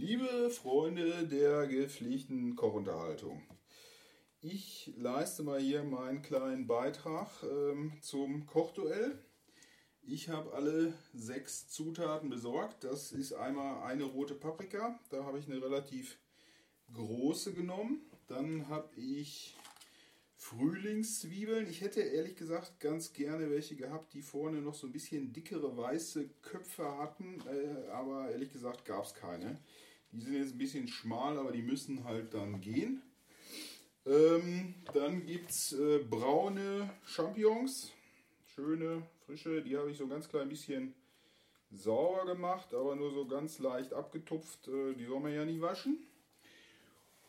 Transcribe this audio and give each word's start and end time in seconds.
Liebe 0.00 0.48
Freunde 0.50 1.26
der 1.26 1.66
gepflegten 1.66 2.54
Kochunterhaltung, 2.54 3.42
ich 4.40 4.92
leiste 4.96 5.42
mal 5.42 5.58
hier 5.58 5.82
meinen 5.82 6.22
kleinen 6.22 6.68
Beitrag 6.68 7.28
ähm, 7.42 7.92
zum 8.00 8.46
Kochduell. 8.46 9.18
Ich 10.02 10.28
habe 10.28 10.52
alle 10.52 10.94
sechs 11.14 11.68
Zutaten 11.68 12.30
besorgt. 12.30 12.84
Das 12.84 13.10
ist 13.10 13.32
einmal 13.32 13.82
eine 13.82 14.04
rote 14.04 14.36
Paprika, 14.36 15.00
da 15.10 15.24
habe 15.24 15.40
ich 15.40 15.46
eine 15.46 15.60
relativ 15.60 16.16
große 16.92 17.52
genommen. 17.52 18.00
Dann 18.28 18.68
habe 18.68 18.94
ich 18.94 19.56
Frühlingszwiebeln. 20.36 21.68
Ich 21.68 21.80
hätte 21.80 22.02
ehrlich 22.02 22.36
gesagt 22.36 22.78
ganz 22.78 23.12
gerne 23.12 23.50
welche 23.50 23.74
gehabt, 23.74 24.14
die 24.14 24.22
vorne 24.22 24.62
noch 24.62 24.74
so 24.74 24.86
ein 24.86 24.92
bisschen 24.92 25.32
dickere 25.32 25.76
weiße 25.76 26.28
Köpfe 26.42 26.96
hatten, 26.98 27.42
äh, 27.48 27.88
aber 27.90 28.30
ehrlich 28.30 28.52
gesagt 28.52 28.84
gab 28.84 29.04
es 29.04 29.14
keine. 29.14 29.58
Die 30.12 30.20
sind 30.20 30.34
jetzt 30.34 30.54
ein 30.54 30.58
bisschen 30.58 30.88
schmal, 30.88 31.38
aber 31.38 31.52
die 31.52 31.62
müssen 31.62 32.04
halt 32.04 32.32
dann 32.34 32.60
gehen. 32.60 33.02
Ähm, 34.06 34.74
dann 34.94 35.26
gibt 35.26 35.50
es 35.50 35.72
äh, 35.72 35.98
braune 35.98 36.90
Champignons. 37.04 37.92
Schöne, 38.54 39.02
frische. 39.26 39.62
Die 39.62 39.76
habe 39.76 39.90
ich 39.90 39.98
so 39.98 40.04
ein 40.04 40.10
ganz 40.10 40.28
klein 40.28 40.48
bisschen 40.48 40.94
sauber 41.70 42.24
gemacht, 42.24 42.72
aber 42.72 42.96
nur 42.96 43.12
so 43.12 43.26
ganz 43.26 43.58
leicht 43.58 43.92
abgetupft. 43.92 44.66
Äh, 44.68 44.94
die 44.94 45.04
soll 45.04 45.20
man 45.20 45.34
ja 45.34 45.44
nicht 45.44 45.60
waschen. 45.60 45.98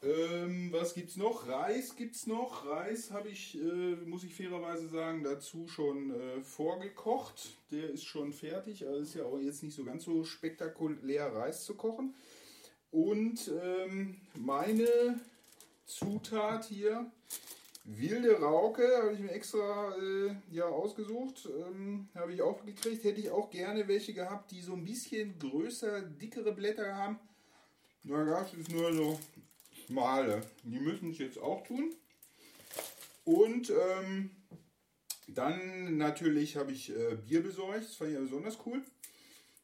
Ähm, 0.01 0.71
was 0.71 0.93
gibt's 0.93 1.17
noch? 1.17 1.49
Reis 1.49 1.97
gibt's 1.97 2.25
noch. 2.25 2.65
Reis 2.65 3.11
habe 3.11 3.27
ich, 3.27 3.55
äh, 3.55 3.95
muss 4.05 4.23
ich 4.23 4.33
fairerweise 4.33 4.87
sagen, 4.87 5.23
dazu 5.23 5.67
schon 5.67 6.11
äh, 6.11 6.41
vorgekocht. 6.41 7.57
Der 7.71 7.89
ist 7.89 8.05
schon 8.05 8.31
fertig. 8.31 8.87
Also 8.87 9.01
ist 9.01 9.15
ja 9.15 9.25
auch 9.25 9.39
jetzt 9.39 9.61
nicht 9.61 9.75
so 9.75 9.83
ganz 9.83 10.05
so 10.05 10.23
spektakulär 10.23 11.33
Reis 11.33 11.65
zu 11.65 11.75
kochen. 11.75 12.15
Und 12.91 13.51
ähm, 13.63 14.17
meine 14.35 15.19
Zutat 15.85 16.65
hier, 16.65 17.11
wilde 17.83 18.39
Rauke, 18.39 18.87
habe 19.01 19.13
ich 19.13 19.19
mir 19.19 19.31
extra 19.31 19.95
äh, 19.97 20.35
ja, 20.51 20.65
ausgesucht. 20.65 21.47
Ähm, 21.67 22.07
habe 22.15 22.33
ich 22.33 22.41
auch 22.41 22.65
gekriegt. 22.65 23.03
Hätte 23.03 23.19
ich 23.19 23.29
auch 23.29 23.49
gerne 23.49 23.87
welche 23.87 24.13
gehabt, 24.13 24.51
die 24.51 24.61
so 24.61 24.73
ein 24.73 24.85
bisschen 24.85 25.37
größer, 25.39 26.01
dickere 26.01 26.51
Blätter 26.51 26.95
haben. 26.95 27.19
Na, 28.03 28.23
das 28.23 28.53
ist 28.53 28.71
nur 28.71 28.93
so 28.93 29.19
Male. 29.89 30.41
Die 30.63 30.79
müssen 30.79 31.11
es 31.11 31.17
jetzt 31.17 31.39
auch 31.39 31.63
tun. 31.65 31.93
Und 33.25 33.71
ähm, 33.71 34.31
dann 35.27 35.97
natürlich 35.97 36.57
habe 36.57 36.71
ich 36.71 36.89
äh, 36.89 37.17
Bier 37.27 37.43
besorgt. 37.43 37.83
Das 37.83 37.95
fand 37.95 38.09
ich 38.09 38.15
ja 38.15 38.21
besonders 38.21 38.57
cool. 38.65 38.81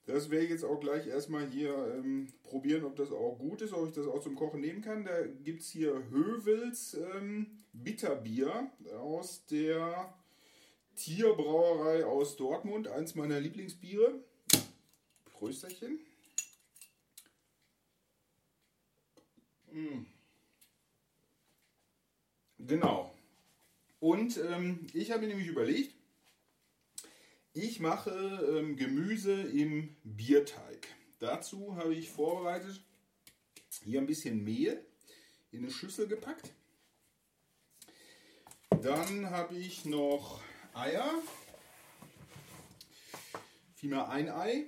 Das 0.06 0.30
werde 0.30 0.46
ich 0.46 0.52
jetzt 0.52 0.64
auch 0.64 0.80
gleich 0.80 1.08
erstmal 1.08 1.50
hier 1.50 1.74
ähm, 1.96 2.28
probieren, 2.44 2.86
ob 2.86 2.96
das 2.96 3.12
auch 3.12 3.40
gut 3.40 3.62
ist, 3.62 3.74
ob 3.74 3.88
ich 3.88 3.94
das 3.94 4.06
auch 4.06 4.22
zum 4.22 4.36
Kochen 4.36 4.62
nehmen 4.62 4.82
kann. 4.82 5.04
Da 5.04 5.26
gibt 5.26 5.62
es 5.62 5.70
hier 5.70 6.10
Hövels 6.12 6.94
ähm, 6.94 7.64
Bitterbier 7.74 8.70
aus 9.00 9.46
der 9.48 10.14
Tierbrauerei 10.96 12.06
aus 12.06 12.36
Dortmund. 12.36 12.88
Eins 12.88 13.16
meiner 13.16 13.40
Lieblingsbiere. 13.40 14.24
Prösterchen. 15.34 16.00
Mmh. 19.72 20.06
Genau. 22.60 23.12
Und 24.00 24.38
ähm, 24.38 24.86
ich 24.94 25.10
habe 25.10 25.22
mir 25.22 25.30
nämlich 25.30 25.48
überlegt, 25.48 25.95
ich 27.56 27.80
mache 27.80 28.12
ähm, 28.12 28.76
Gemüse 28.76 29.42
im 29.42 29.96
Bierteig. 30.04 30.88
Dazu 31.20 31.78
habe 31.78 31.96
ich 31.96 32.12
vorbereitet 32.12 32.82
hier 33.84 34.02
ein 34.02 34.08
bisschen 34.08 34.44
Mehl 34.44 34.86
in 35.52 35.60
eine 35.64 35.72
Schüssel 35.72 36.08
gepackt. 36.08 36.52
Dann 38.82 39.30
habe 39.30 39.56
ich 39.56 39.86
noch 39.86 40.42
Eier. 40.74 41.10
Vielmehr 43.76 44.10
ein 44.10 44.30
Ei. 44.30 44.66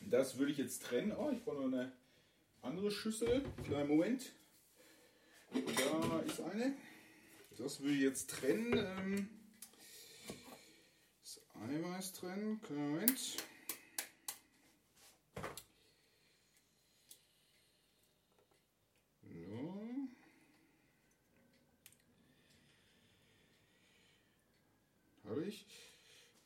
Das 0.00 0.38
würde 0.38 0.50
ich 0.50 0.58
jetzt 0.58 0.82
trennen. 0.82 1.12
Oh, 1.16 1.30
ich 1.30 1.44
brauche 1.44 1.58
noch 1.58 1.66
eine 1.66 1.92
andere 2.62 2.90
Schüssel. 2.90 3.44
Kleinen 3.64 3.88
Moment. 3.88 4.32
Da 5.52 6.20
ist 6.20 6.40
eine. 6.40 6.74
Das 7.56 7.82
will 7.82 7.94
ich 7.94 8.02
jetzt 8.02 8.30
trennen. 8.30 8.72
Ähm, 8.74 9.35
Eiweiß 11.68 12.12
trennen. 12.12 12.60
Moment. 12.68 13.18
So. 19.22 20.08
Habe 25.24 25.44
ich. 25.44 25.66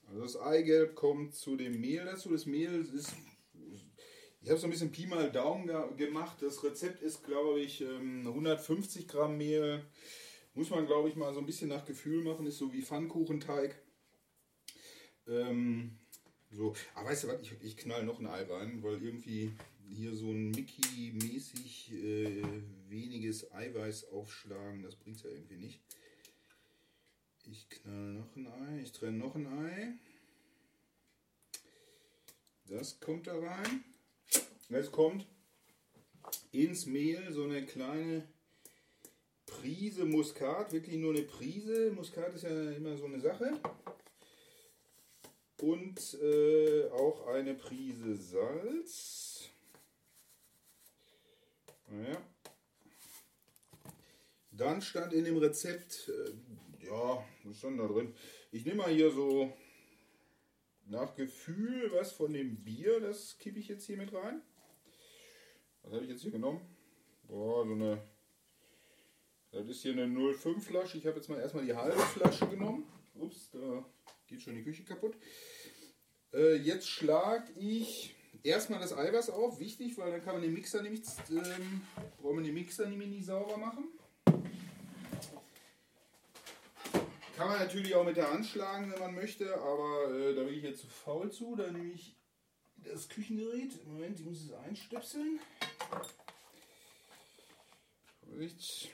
Also 0.09 0.23
das 0.23 0.37
Eigelb 0.37 0.95
kommt 0.95 1.35
zu 1.35 1.57
dem 1.57 1.81
Mehl 1.81 2.05
dazu. 2.05 2.31
Das 2.31 2.47
Mehl 2.47 2.89
ist 2.95 3.15
ich 4.43 4.49
habe 4.49 4.59
so 4.59 4.67
ein 4.67 4.71
bisschen 4.71 4.91
Pi 4.91 5.07
mal 5.07 5.31
Daumen 5.31 5.69
gemacht. 5.97 6.39
Das 6.41 6.65
Rezept 6.65 7.03
ist, 7.03 7.25
glaube 7.25 7.61
ich, 7.61 7.85
150 7.85 9.03
ähm, 9.03 9.09
Gramm 9.09 9.37
Mehl. 9.37 9.85
Muss 10.55 10.71
man, 10.71 10.87
glaube 10.87 11.11
ich, 11.11 11.17
mal 11.17 11.35
so 11.35 11.41
ein 11.41 11.47
bisschen 11.47 11.69
nach 11.69 11.85
Gefühl 11.85 12.25
machen. 12.25 12.47
Ist 12.47 12.57
so 12.57 12.73
wie 12.73 12.83
Pfannkuchenteig. 12.83 13.77
Ähm, 15.29 15.93
so. 16.51 16.75
Aber 16.95 17.11
weißt 17.11 17.25
du 17.25 17.29
was, 17.29 17.41
ich, 17.43 17.53
ich 17.63 17.77
knall 17.77 18.05
noch 18.05 18.19
ein 18.19 18.27
Ei 18.27 18.43
rein, 18.43 18.83
weil 18.83 19.03
irgendwie 19.03 19.53
hier 19.89 20.15
so 20.15 20.27
ein 20.27 20.51
Mickey-mäßig 20.51 21.93
äh, 21.93 22.43
weniges 22.89 23.53
Eiweiß 23.53 24.11
aufschlagen, 24.13 24.83
das 24.83 24.97
bringt 24.97 25.23
ja 25.23 25.31
irgendwie 25.31 25.57
nicht. 25.57 25.81
Ich 27.51 27.69
knall 27.69 28.15
noch 28.15 28.37
ein 28.37 28.47
Ei, 28.47 28.81
ich 28.83 28.93
trenne 28.93 29.19
noch 29.19 29.35
ein 29.35 29.47
Ei. 29.47 29.93
Das 32.67 33.01
kommt 33.01 33.27
da 33.27 33.37
rein. 33.37 33.85
Jetzt 34.69 34.93
kommt 34.93 35.27
ins 36.53 36.87
Mehl 36.87 37.33
so 37.33 37.45
eine 37.45 37.67
kleine 37.67 38.29
Prise 39.47 40.05
Muskat, 40.05 40.73
wirklich 40.73 40.97
nur 40.97 41.13
eine 41.13 41.23
Prise. 41.23 41.91
Muskat 41.91 42.35
ist 42.35 42.45
ja 42.45 42.71
immer 42.71 42.97
so 42.97 43.07
eine 43.07 43.21
Sache. 43.21 43.61
Und 45.61 46.19
äh, 46.23 46.89
auch 46.91 47.27
eine 47.27 47.55
Prise 47.55 48.17
Salz. 48.17 49.51
Naja. 51.89 52.17
Dann 54.53 54.81
stand 54.81 55.13
in 55.13 55.25
dem 55.25 55.37
Rezept, 55.37 56.09
äh, 56.09 56.87
ja, 56.87 57.25
was 57.45 57.59
stand 57.59 57.79
da 57.79 57.87
drin? 57.87 58.15
Ich 58.53 58.65
nehme 58.65 58.79
mal 58.79 58.91
hier 58.91 59.11
so 59.11 59.53
nach 60.87 61.15
Gefühl 61.15 61.91
was 61.93 62.13
von 62.13 62.33
dem 62.33 62.57
Bier, 62.65 63.01
das 63.01 63.39
kippe 63.39 63.59
ich 63.59 63.69
jetzt 63.69 63.87
hier 63.87 63.97
mit 63.97 64.13
rein. 64.13 64.43
Was 65.83 65.93
habe 65.93 66.05
ich 66.05 66.11
jetzt 66.11 66.23
hier 66.23 66.33
genommen? 66.33 66.61
Boah, 67.29 67.67
so 67.67 67.73
eine. 67.73 68.03
Das 69.53 69.69
ist 69.69 69.83
hier 69.83 69.93
eine 69.93 70.35
05 70.35 70.65
Flasche. 70.65 70.99
Ich 70.99 71.07
habe 71.07 71.17
jetzt 71.17 71.29
mal 71.29 71.41
erstmal 71.41 71.65
die 71.65 71.75
halbe 71.75 71.99
Flasche 71.99 72.47
genommen. 72.49 72.85
Ups, 73.15 73.51
da 73.51 73.85
geht 74.31 74.43
schon 74.43 74.55
die 74.55 74.63
Küche 74.63 74.85
kaputt. 74.85 75.15
Äh, 76.33 76.57
jetzt 76.57 76.89
schlage 76.89 77.53
ich 77.59 78.15
erstmal 78.43 78.81
das 78.81 78.97
Eiweiß 78.97 79.31
auf. 79.31 79.59
Wichtig, 79.59 79.99
weil 79.99 80.13
dann 80.13 80.23
kann 80.23 80.35
man 80.35 80.43
den 80.43 80.55
Mixer 80.55 80.83
nämlich, 80.83 81.03
ähm, 81.31 81.83
braucht 82.23 82.35
man 82.35 82.45
den 82.45 82.55
Mixer 82.55 82.87
nämlich 82.87 83.09
nicht 83.09 83.27
sauber 83.27 83.57
machen. 83.57 83.89
Kann 87.37 87.49
man 87.49 87.59
natürlich 87.59 87.95
auch 87.95 88.05
mit 88.05 88.17
der 88.17 88.31
Hand 88.31 88.47
schlagen, 88.47 88.93
wenn 88.93 89.01
man 89.01 89.15
möchte, 89.15 89.55
aber 89.61 90.15
äh, 90.15 90.35
da 90.35 90.45
bin 90.45 90.55
ich 90.55 90.63
jetzt 90.63 90.83
zu 90.83 90.89
faul 90.89 91.33
zu. 91.33 91.57
Da 91.57 91.71
nehme 91.71 91.93
ich 91.93 92.15
das 92.77 93.09
Küchengerät. 93.09 93.85
Moment, 93.87 94.21
ich 94.21 94.27
muss 94.27 94.45
es 94.45 94.53
einstöpseln. 94.53 95.41
Gut. 98.31 98.91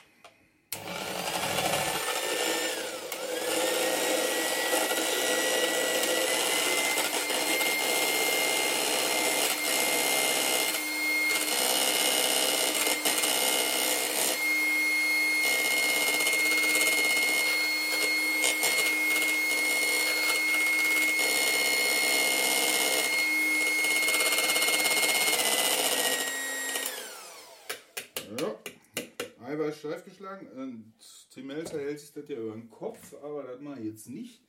Und 30.57 30.93
Tim 31.31 31.47
Melzer 31.47 31.79
hält 31.79 32.01
sich 32.01 32.13
das 32.13 32.29
ja 32.29 32.37
über 32.37 32.53
den 32.53 32.71
Kopf, 32.71 33.15
aber 33.15 33.45
das 33.45 33.79
ich 33.79 33.85
jetzt 33.85 34.09
nicht. 34.09 34.43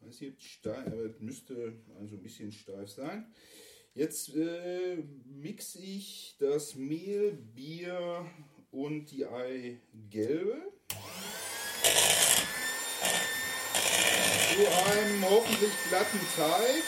Ich 0.00 0.06
weiß 0.06 0.20
nicht, 0.20 0.42
steif, 0.42 0.86
aber 0.86 1.04
es 1.04 1.20
müsste 1.20 1.74
also 1.98 2.16
ein 2.16 2.22
bisschen 2.22 2.52
steif 2.52 2.88
sein. 2.90 3.32
Jetzt 3.94 4.34
äh, 4.36 5.02
mixe 5.24 5.80
ich 5.80 6.36
das 6.38 6.76
Mehl, 6.76 7.32
Bier 7.32 8.30
und 8.70 9.10
die 9.10 9.26
Eigelbe 9.26 10.72
zu 14.58 14.66
einem 14.92 15.24
hoffentlich 15.24 15.72
glatten 15.88 16.20
Teig. 16.36 16.82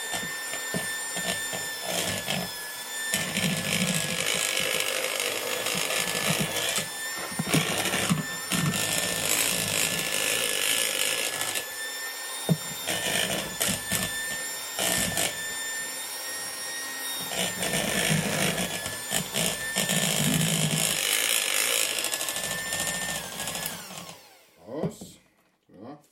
Aus. 24.67 25.19
Ja. 25.69 26.03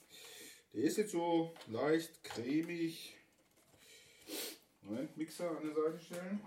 Der 0.74 0.84
ist 0.84 0.98
jetzt 0.98 1.12
so 1.12 1.54
leicht 1.68 2.24
cremig. 2.24 3.16
Mixer 5.40 5.58
an 5.58 5.64
der 5.64 5.74
Seite 5.74 6.00
stellen. 6.00 6.42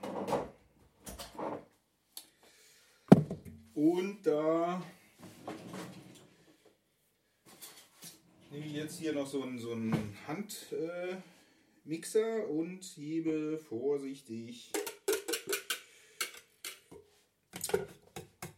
Und 3.74 4.26
da 4.26 4.82
nehme 8.50 8.66
ich 8.66 8.74
jetzt 8.74 8.98
hier 8.98 9.14
noch 9.14 9.26
so 9.26 9.42
einen, 9.42 9.58
so 9.58 9.72
einen 9.72 10.14
Handmixer 10.26 10.82
äh, 12.40 12.44
und 12.44 12.84
hebe 12.96 13.58
vorsichtig 13.58 14.70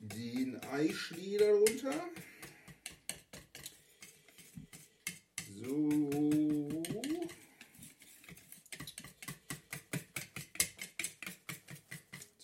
den 0.01 0.61
Eischlee 0.65 1.39
darunter. 1.39 1.93
So. 5.63 6.25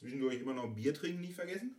Zwischendurch 0.01 0.41
immer 0.41 0.55
noch 0.55 0.69
Bier 0.81 0.95
trinken 0.95 1.21
nicht 1.21 1.35
vergessen. 1.35 1.77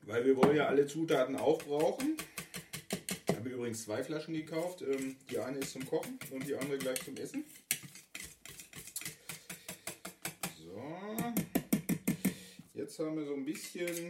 Weil 0.00 0.24
wir 0.24 0.36
wollen 0.38 0.56
ja 0.56 0.68
alle 0.68 0.86
Zutaten 0.86 1.36
aufbrauchen. 1.36 2.16
Ich 3.28 3.36
habe 3.36 3.50
übrigens 3.50 3.84
zwei 3.84 4.02
Flaschen 4.02 4.32
gekauft. 4.32 4.80
Ähm, 4.80 5.16
Die 5.30 5.38
eine 5.38 5.58
ist 5.58 5.72
zum 5.72 5.84
Kochen 5.84 6.18
und 6.30 6.46
die 6.46 6.54
andere 6.54 6.78
gleich 6.78 7.04
zum 7.04 7.14
Essen. 7.18 7.44
So. 10.56 11.34
Jetzt 12.72 12.98
haben 12.98 13.18
wir 13.18 13.26
so 13.26 13.34
ein 13.34 13.44
bisschen 13.44 14.08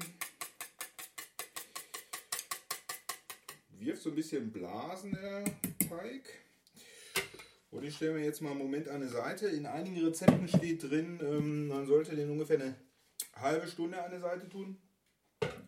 wirft 3.73 4.03
so 4.03 4.11
ein 4.11 4.15
bisschen 4.15 4.53
Blasen 4.53 5.12
der 5.12 5.44
Teig. 5.88 6.50
Und 7.71 7.85
ich 7.85 7.97
stelle 7.97 8.15
mir 8.15 8.25
jetzt 8.25 8.43
mal 8.43 8.51
einen 8.51 8.59
Moment 8.59 8.89
an 8.89 8.97
eine 8.97 9.09
Seite. 9.09 9.47
In 9.47 9.67
einigen 9.67 10.05
Rezepten 10.05 10.49
steht 10.49 10.83
drin, 10.83 11.21
ähm, 11.23 11.69
man 11.69 11.87
sollte 11.87 12.17
den 12.17 12.31
ungefähr 12.31 12.61
eine 12.61 12.75
halbe 13.37 13.69
Stunde 13.69 13.99
an 13.99 14.11
eine 14.11 14.21
Seite 14.21 14.49
tun. 14.49 14.77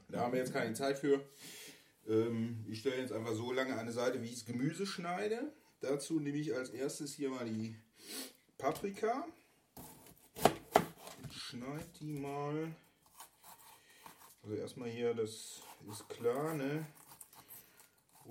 Da 0.09 0.21
haben 0.21 0.33
wir 0.33 0.41
jetzt 0.41 0.53
keine 0.53 0.75
Zeit 0.75 0.99
für. 0.99 1.25
Ähm, 2.09 2.65
ich 2.69 2.81
stelle 2.81 3.01
jetzt 3.01 3.13
einfach 3.13 3.35
so 3.35 3.53
lange 3.53 3.73
an 3.75 3.81
eine 3.81 3.93
Seite, 3.93 4.21
wie 4.21 4.27
ich 4.27 4.35
das 4.35 4.45
Gemüse 4.45 4.85
schneide. 4.85 5.53
Dazu 5.81 6.19
nehme 6.19 6.39
ich 6.39 6.55
als 6.55 6.71
erstes 6.71 7.15
hier 7.15 7.31
mal 7.31 7.45
die 7.45 7.77
Paprika. 8.59 9.27
Schneide 11.31 11.87
die 12.01 12.13
mal. 12.13 12.75
Also 14.43 14.57
erstmal 14.57 14.89
hier, 14.89 15.15
das 15.15 15.63
ist 15.89 16.09
klar, 16.09 16.55
ne? 16.55 16.85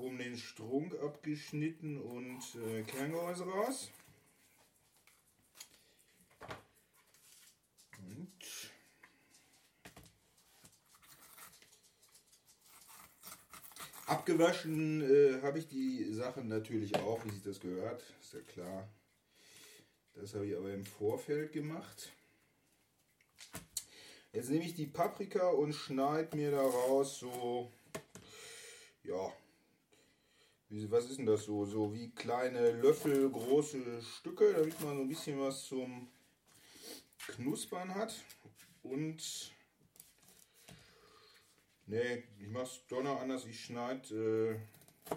Oben 0.01 0.17
den 0.17 0.37
Strunk 0.37 0.99
abgeschnitten 0.99 2.01
und 2.01 2.41
äh, 2.55 2.83
Kerngehäuse 2.83 3.45
raus. 3.45 3.91
Und 7.99 8.71
abgewaschen 14.07 15.01
äh, 15.01 15.41
habe 15.41 15.59
ich 15.59 15.67
die 15.67 16.11
Sachen 16.11 16.47
natürlich 16.47 16.95
auch, 16.97 17.23
wie 17.25 17.29
sich 17.29 17.43
das 17.43 17.59
gehört, 17.59 18.03
ist 18.19 18.33
ja 18.33 18.41
klar. 18.41 18.89
Das 20.15 20.33
habe 20.33 20.45
ich 20.45 20.55
aber 20.55 20.73
im 20.73 20.85
Vorfeld 20.85 21.53
gemacht. 21.53 22.11
Jetzt 24.33 24.49
nehme 24.49 24.65
ich 24.65 24.75
die 24.75 24.87
Paprika 24.87 25.49
und 25.49 25.73
schneide 25.73 26.35
mir 26.35 26.51
daraus 26.51 27.19
so, 27.19 27.71
ja, 29.03 29.33
wie, 30.71 30.89
was 30.89 31.09
ist 31.09 31.17
denn 31.17 31.25
das 31.25 31.43
so? 31.43 31.65
So 31.65 31.93
wie 31.93 32.11
kleine 32.11 32.71
Löffel 32.71 33.29
große 33.29 34.01
Stücke, 34.01 34.53
damit 34.53 34.79
man 34.81 34.95
so 34.95 35.01
ein 35.03 35.09
bisschen 35.09 35.39
was 35.39 35.65
zum 35.65 36.07
Knuspern 37.27 37.93
hat. 37.93 38.15
Und 38.81 39.51
ne, 41.87 42.23
ich 42.39 42.47
mache 42.47 42.63
es 42.63 42.81
doch 42.87 43.03
noch 43.03 43.19
anders. 43.19 43.45
Ich 43.45 43.59
schneide 43.65 44.59
äh, 45.09 45.15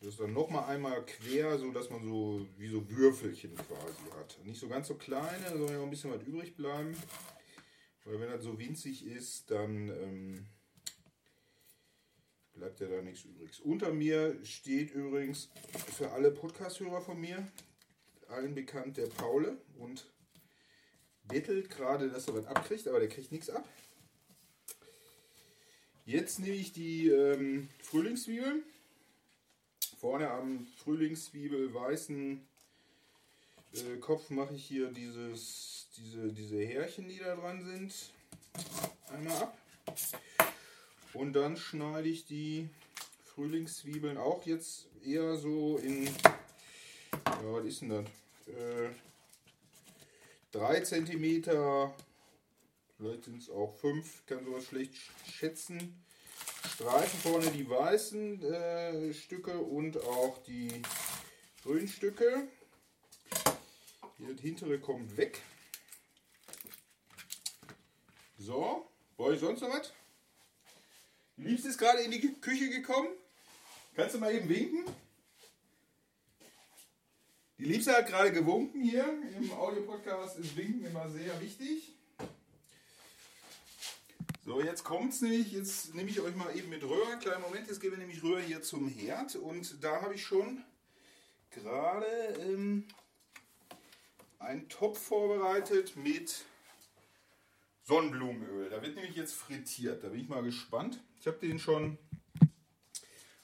das 0.00 0.16
dann 0.16 0.32
noch 0.32 0.48
mal 0.48 0.66
einmal 0.66 1.04
quer, 1.04 1.58
so 1.58 1.70
dass 1.70 1.90
man 1.90 2.02
so 2.02 2.46
wie 2.56 2.68
so 2.68 2.88
Würfelchen 2.88 3.54
quasi 3.54 4.10
hat. 4.18 4.38
Nicht 4.44 4.58
so 4.58 4.68
ganz 4.68 4.88
so 4.88 4.94
kleine, 4.94 5.44
ja 5.70 5.78
auch 5.78 5.84
ein 5.84 5.90
bisschen 5.90 6.12
was 6.12 6.22
übrig 6.22 6.56
bleiben. 6.56 6.96
Weil 8.04 8.20
wenn 8.20 8.30
das 8.30 8.42
so 8.42 8.58
winzig 8.58 9.06
ist, 9.06 9.50
dann 9.50 9.88
ähm, 9.90 10.46
bleibt 12.54 12.80
ja 12.80 12.88
da 12.88 13.02
nichts 13.02 13.24
übrig. 13.24 13.64
Unter 13.64 13.92
mir 13.92 14.38
steht 14.44 14.92
übrigens 14.94 15.48
für 15.96 16.10
alle 16.10 16.30
Podcast-Hörer 16.30 17.00
von 17.00 17.20
mir, 17.20 17.46
allen 18.28 18.54
bekannt, 18.54 18.96
der 18.96 19.06
Paule 19.06 19.56
und 19.78 20.06
bettelt 21.24 21.70
gerade, 21.70 22.08
dass 22.08 22.28
er 22.28 22.34
was 22.34 22.46
abkriegt, 22.46 22.88
aber 22.88 23.00
der 23.00 23.08
kriegt 23.08 23.32
nichts 23.32 23.50
ab. 23.50 23.68
Jetzt 26.04 26.40
nehme 26.40 26.56
ich 26.56 26.72
die 26.72 27.08
ähm, 27.08 27.68
Frühlingszwiebeln. 27.80 28.64
Vorne 30.00 30.30
am 30.30 30.66
Frühlingszwiebel 30.82 31.72
weißen 31.72 32.44
äh, 33.74 33.96
Kopf 34.00 34.30
mache 34.30 34.54
ich 34.54 34.64
hier 34.64 34.90
dieses, 34.90 35.86
diese, 35.96 36.32
diese 36.32 36.58
Härchen, 36.64 37.08
die 37.08 37.18
da 37.18 37.36
dran 37.36 37.64
sind, 37.64 37.94
einmal 39.08 39.36
ab. 39.36 39.58
Und 41.14 41.34
dann 41.34 41.56
schneide 41.56 42.08
ich 42.08 42.24
die 42.24 42.68
Frühlingszwiebeln 43.34 44.16
auch 44.16 44.44
jetzt 44.46 44.86
eher 45.04 45.36
so 45.36 45.76
in, 45.78 46.06
ja, 46.06 46.12
was 47.42 47.64
ist 47.66 47.82
denn 47.82 47.90
das? 47.90 48.04
Äh, 48.54 48.90
3 50.52 50.80
cm, 50.80 51.44
vielleicht 52.96 53.24
sind 53.24 53.42
es 53.42 53.50
auch 53.50 53.74
5, 53.76 54.26
kann 54.26 54.44
sowas 54.44 54.64
schlecht 54.64 54.94
schätzen. 55.30 56.02
Streifen 56.74 57.20
vorne 57.20 57.50
die 57.50 57.68
weißen 57.68 58.42
äh, 58.42 59.14
Stücke 59.14 59.58
und 59.58 59.98
auch 59.98 60.38
die 60.44 60.82
grünen 61.62 61.88
Stücke. 61.88 62.48
Hier 64.18 64.32
das 64.32 64.40
hintere 64.40 64.78
kommt 64.78 65.16
weg. 65.16 65.42
So, 68.38 68.86
brauche 69.16 69.34
ich 69.34 69.40
sonst 69.40 69.60
noch 69.60 69.70
was? 69.70 69.92
Die 71.42 71.48
Liebste 71.48 71.70
ist 71.70 71.78
gerade 71.78 72.02
in 72.02 72.12
die 72.12 72.20
Küche 72.34 72.70
gekommen. 72.70 73.08
Kannst 73.96 74.14
du 74.14 74.20
mal 74.20 74.32
eben 74.32 74.48
winken? 74.48 74.84
Die 77.58 77.64
Liebste 77.64 77.96
hat 77.96 78.06
gerade 78.06 78.30
gewunken 78.30 78.80
hier. 78.80 79.04
Im 79.36 79.50
Audiopodcast 79.50 80.38
ist 80.38 80.56
Winken 80.56 80.86
immer 80.86 81.10
sehr 81.10 81.40
wichtig. 81.40 81.96
So, 84.44 84.62
jetzt 84.62 84.84
kommt 84.84 85.14
es 85.14 85.20
nämlich. 85.20 85.50
Jetzt 85.50 85.92
nehme 85.96 86.10
ich 86.10 86.20
euch 86.20 86.36
mal 86.36 86.56
eben 86.56 86.68
mit 86.68 86.84
rüber. 86.84 87.16
Kleinen 87.16 87.42
Moment, 87.42 87.66
jetzt 87.66 87.80
gehen 87.80 87.90
wir 87.90 87.98
nämlich 87.98 88.22
rüber 88.22 88.40
hier 88.40 88.62
zum 88.62 88.88
Herd. 88.88 89.34
Und 89.34 89.82
da 89.82 90.00
habe 90.00 90.14
ich 90.14 90.22
schon 90.22 90.62
gerade 91.50 92.06
ähm, 92.38 92.86
einen 94.38 94.68
Topf 94.68 95.00
vorbereitet 95.00 95.96
mit 95.96 96.44
Sonnenblumenöl. 97.84 98.70
Da 98.70 98.80
wird 98.82 98.94
nämlich 98.94 99.16
jetzt 99.16 99.34
frittiert. 99.34 100.04
Da 100.04 100.08
bin 100.08 100.20
ich 100.20 100.28
mal 100.28 100.42
gespannt. 100.42 101.00
Ich 101.20 101.26
habe 101.26 101.38
den 101.38 101.58
schon, 101.58 101.98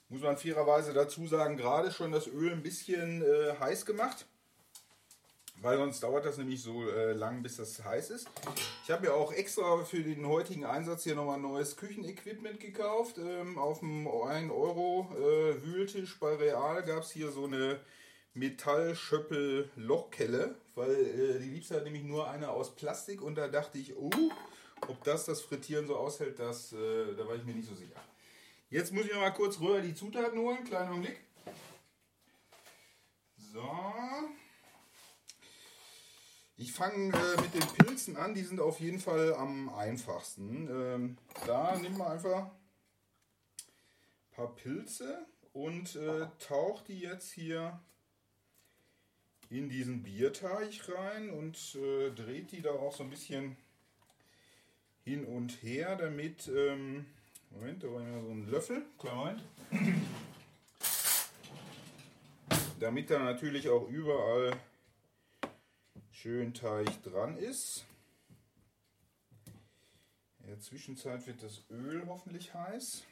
muss 0.07 0.21
man 0.21 0.37
fairerweise 0.37 0.93
dazu 0.93 1.27
sagen, 1.27 1.57
gerade 1.57 1.91
schon 1.91 2.11
das 2.11 2.27
Öl 2.27 2.51
ein 2.51 2.63
bisschen 2.63 3.21
äh, 3.21 3.55
heiß 3.59 3.85
gemacht. 3.85 4.25
Weil 5.61 5.77
sonst 5.77 6.01
dauert 6.01 6.25
das 6.25 6.37
nämlich 6.37 6.61
so 6.61 6.89
äh, 6.89 7.11
lang, 7.11 7.43
bis 7.43 7.57
das 7.57 7.83
heiß 7.83 8.11
ist. 8.11 8.29
Ich 8.85 8.91
habe 8.91 9.07
mir 9.07 9.13
auch 9.13 9.33
extra 9.33 9.83
für 9.83 10.01
den 10.01 10.25
heutigen 10.25 10.63
Einsatz 10.63 11.03
hier 11.03 11.15
nochmal 11.15 11.37
neues 11.37 11.75
Küchenequipment 11.75 12.61
gekauft. 12.61 13.17
Ähm, 13.17 13.57
auf 13.57 13.79
dem 13.79 14.07
1 14.07 14.51
Euro 14.51 15.09
äh, 15.17 15.61
Wühltisch 15.65 16.17
bei 16.17 16.35
Real 16.35 16.81
gab 16.83 17.03
es 17.03 17.11
hier 17.11 17.29
so 17.31 17.43
eine 17.43 17.81
Metallschöppel-Lochkelle, 18.39 20.55
weil 20.75 20.91
äh, 20.91 21.39
die 21.39 21.49
liebste 21.49 21.75
hat 21.75 21.83
nämlich 21.83 22.03
nur 22.03 22.29
eine 22.29 22.49
aus 22.49 22.75
Plastik 22.75 23.21
und 23.21 23.35
da 23.35 23.47
dachte 23.47 23.77
ich, 23.77 23.95
oh, 23.95 24.09
ob 24.87 25.03
das 25.03 25.25
das 25.25 25.41
Frittieren 25.41 25.87
so 25.87 25.97
aushält, 25.97 26.39
das, 26.39 26.73
äh, 26.73 27.15
da 27.15 27.27
war 27.27 27.35
ich 27.35 27.43
mir 27.43 27.53
nicht 27.53 27.67
so 27.67 27.75
sicher. 27.75 27.99
Jetzt 28.69 28.93
muss 28.93 29.05
ich 29.05 29.11
noch 29.11 29.21
mal 29.21 29.31
kurz 29.31 29.59
rüber 29.59 29.81
die 29.81 29.93
Zutaten 29.93 30.39
holen, 30.39 30.63
kleiner 30.63 30.95
Blick. 30.95 31.19
So. 33.35 33.69
Ich 36.55 36.71
fange 36.73 37.13
äh, 37.13 37.41
mit 37.41 37.53
den 37.53 37.67
Pilzen 37.77 38.17
an, 38.17 38.33
die 38.33 38.43
sind 38.43 38.59
auf 38.59 38.79
jeden 38.79 38.99
Fall 38.99 39.33
am 39.33 39.69
einfachsten. 39.73 40.67
Ähm, 40.69 41.17
da 41.47 41.75
nehmen 41.77 41.97
wir 41.97 42.09
einfach 42.09 42.45
ein 42.45 42.51
paar 44.31 44.55
Pilze 44.55 45.25
und 45.53 45.95
äh, 45.95 46.27
taucht 46.37 46.89
die 46.89 46.99
jetzt 46.99 47.31
hier 47.31 47.79
in 49.49 49.69
diesen 49.69 50.03
Bierteig 50.03 50.87
rein 50.89 51.31
und 51.31 51.75
äh, 51.75 52.11
dreht 52.11 52.51
die 52.51 52.61
da 52.61 52.71
auch 52.71 52.95
so 52.95 53.03
ein 53.03 53.09
bisschen 53.09 53.57
hin 55.03 55.25
und 55.25 55.63
her, 55.63 55.95
damit, 55.95 56.47
ähm, 56.47 57.05
Moment, 57.49 57.83
da 57.83 57.91
war 57.91 58.03
ja 58.03 58.21
so 58.21 58.29
ein 58.29 58.47
Löffel, 58.47 58.85
Moment, 58.97 59.41
damit 62.79 63.09
da 63.09 63.19
natürlich 63.19 63.69
auch 63.69 63.89
überall 63.89 64.55
schön 66.11 66.53
Teig 66.53 67.01
dran 67.01 67.37
ist. 67.37 67.85
In 70.41 70.47
der 70.47 70.59
Zwischenzeit 70.59 71.25
wird 71.25 71.41
das 71.41 71.63
Öl 71.71 72.05
hoffentlich 72.07 72.53
heiß. 72.53 73.03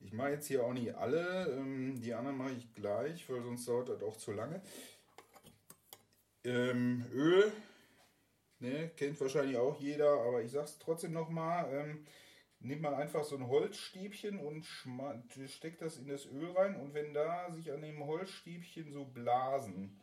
Ich 0.00 0.05
mache 0.16 0.30
jetzt 0.30 0.46
hier 0.46 0.64
auch 0.64 0.72
nicht 0.72 0.94
alle, 0.94 1.46
ähm, 1.52 2.00
die 2.00 2.14
anderen 2.14 2.36
mache 2.36 2.52
ich 2.52 2.74
gleich, 2.74 3.28
weil 3.28 3.42
sonst 3.42 3.68
dauert 3.68 3.88
das 3.88 4.02
auch 4.02 4.16
zu 4.16 4.32
lange. 4.32 4.60
Ähm, 6.44 7.04
Öl, 7.12 7.52
ne, 8.60 8.90
kennt 8.96 9.20
wahrscheinlich 9.20 9.56
auch 9.56 9.78
jeder, 9.80 10.20
aber 10.20 10.42
ich 10.42 10.52
sage 10.52 10.66
es 10.66 10.78
trotzdem 10.78 11.12
nochmal. 11.12 11.68
Ähm, 11.72 12.06
nehmt 12.60 12.82
mal 12.82 12.94
einfach 12.94 13.24
so 13.24 13.36
ein 13.36 13.48
Holzstäbchen 13.48 14.38
und 14.38 14.66
steckt 15.48 15.82
das 15.82 15.98
in 15.98 16.08
das 16.08 16.26
Öl 16.26 16.50
rein 16.52 16.76
und 16.76 16.94
wenn 16.94 17.12
da 17.14 17.50
sich 17.52 17.70
an 17.70 17.82
dem 17.82 18.04
Holzstäbchen 18.04 18.92
so 18.92 19.04
Blasen 19.04 20.00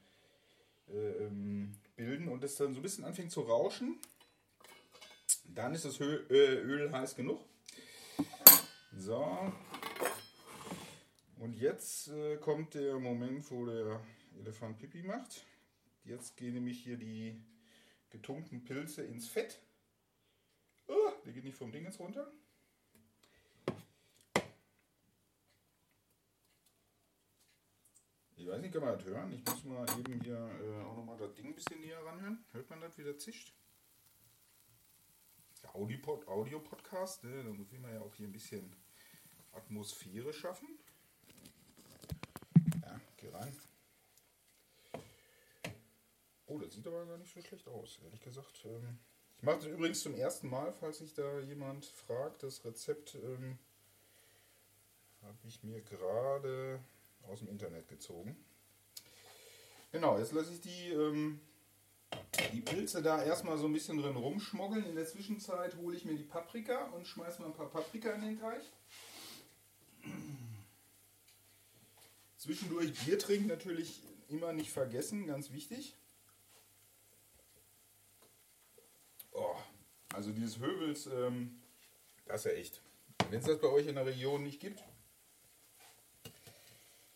äh, 0.88 1.26
ähm, 1.26 1.76
bilden 1.96 2.28
und 2.28 2.44
es 2.44 2.56
dann 2.56 2.74
so 2.74 2.80
ein 2.80 2.84
bisschen 2.84 3.06
anfängt 3.06 3.32
zu 3.32 3.42
rauschen, 3.42 4.00
dann 5.46 5.74
ist 5.74 5.86
das 5.86 6.00
Öl, 6.00 6.26
äh, 6.30 6.56
Öl 6.62 6.92
heiß 6.92 7.16
genug. 7.16 7.42
So, 8.96 9.52
und 11.44 11.58
jetzt 11.58 12.08
äh, 12.08 12.38
kommt 12.38 12.74
der 12.74 12.98
Moment, 13.00 13.52
wo 13.52 13.66
der 13.66 14.00
Elefant 14.40 14.78
Pipi 14.78 15.04
macht. 15.04 15.46
Jetzt 16.06 16.38
gehen 16.38 16.54
nämlich 16.54 16.82
hier 16.82 16.96
die 16.96 17.38
getunkten 18.10 18.64
Pilze 18.64 19.04
ins 19.04 19.28
Fett. 19.28 19.60
Oh, 20.88 21.12
der 21.26 21.34
geht 21.34 21.44
nicht 21.44 21.58
vom 21.58 21.70
Ding 21.70 21.84
jetzt 21.84 22.00
runter. 22.00 22.32
Ich 28.38 28.48
weiß 28.48 28.62
nicht, 28.62 28.74
kann 28.74 28.84
man 28.84 28.98
das 28.98 29.06
hören? 29.06 29.34
Ich 29.34 29.46
muss 29.46 29.64
mal 29.66 29.86
eben 30.00 30.22
hier 30.22 30.50
äh, 30.62 30.82
auch 30.86 30.96
nochmal 30.96 31.18
das 31.18 31.34
Ding 31.34 31.48
ein 31.48 31.56
bisschen 31.56 31.82
näher 31.82 32.06
ranhören. 32.06 32.46
Hört 32.54 32.70
man 32.70 32.80
das, 32.80 32.98
wie 32.98 33.04
das 33.04 33.18
zischt? 33.18 33.54
Der 35.62 35.76
Audio-Podcast, 35.76 37.26
ne? 37.26 37.44
da 37.44 37.50
will 37.50 37.80
man 37.80 37.94
ja 37.94 38.00
auch 38.00 38.14
hier 38.16 38.28
ein 38.28 38.34
bisschen 38.34 38.74
Atmosphäre 39.52 40.32
schaffen. 40.32 40.80
Rein. 43.34 43.56
Oh, 46.46 46.60
das 46.60 46.74
sieht 46.74 46.86
aber 46.86 47.06
gar 47.06 47.18
nicht 47.18 47.34
so 47.34 47.42
schlecht 47.42 47.68
aus, 47.68 48.00
ehrlich 48.04 48.22
gesagt. 48.22 48.66
Ähm, 48.66 49.00
ich 49.38 49.44
mache 49.44 49.58
das 49.58 49.66
übrigens 49.66 50.02
zum 50.02 50.16
ersten 50.16 50.50
Mal, 50.50 50.72
falls 50.72 51.00
sich 51.00 51.14
da 51.14 51.40
jemand 51.40 51.86
fragt. 51.86 52.44
Das 52.44 52.64
Rezept 52.64 53.16
ähm, 53.16 53.58
habe 55.22 55.38
ich 55.46 55.64
mir 55.64 55.82
gerade 55.82 56.80
aus 57.24 57.40
dem 57.40 57.48
Internet 57.48 57.88
gezogen. 57.88 58.36
Genau, 59.92 60.18
jetzt 60.18 60.32
lasse 60.34 60.54
ich 60.54 60.62
die, 60.62 60.90
ähm, 60.90 61.40
die 62.52 62.62
Pilze 62.62 63.02
da 63.02 63.24
erstmal 63.24 63.58
so 63.58 63.68
ein 63.68 63.74
bisschen 63.74 63.98
drin 63.98 64.16
rumschmuggeln. 64.16 64.86
In 64.86 64.96
der 64.96 65.06
Zwischenzeit 65.06 65.76
hole 65.78 65.96
ich 65.96 66.06
mir 66.06 66.16
die 66.16 66.24
Paprika 66.24 66.86
und 66.92 67.08
schmeiße 67.08 67.42
mal 67.42 67.48
ein 67.48 67.54
paar 67.54 67.70
Paprika 67.70 68.12
in 68.12 68.22
den 68.22 68.40
Teich. 68.40 68.72
Zwischendurch 72.44 72.92
Bier 73.06 73.18
trinken 73.18 73.48
natürlich 73.48 74.02
immer 74.28 74.52
nicht 74.52 74.70
vergessen, 74.70 75.28
ganz 75.28 75.54
wichtig. 75.54 75.96
Oh, 79.32 79.56
also 80.14 80.34
dieses 80.34 80.60
Höbels, 80.60 81.06
ähm, 81.08 81.62
das 82.26 82.46
ist 82.46 82.52
ja 82.52 82.58
echt. 82.58 82.82
Wenn 83.30 83.40
es 83.40 83.46
das 83.46 83.62
bei 83.62 83.70
euch 83.70 83.88
in 83.88 83.96
der 83.96 84.06
Region 84.06 84.44
nicht 84.44 84.60
gibt, 84.60 84.84